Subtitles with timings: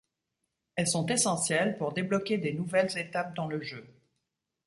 [0.77, 3.87] Elles sont essentielles pour débloquer des nouvelles étapes dans le jeu.